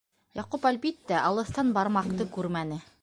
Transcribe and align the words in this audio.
Яҡуп, 0.37 0.63
әлбиттә, 0.69 1.19
алыҫтан 1.27 1.69
бармаҡты 1.77 2.29
күрмәне. 2.39 2.81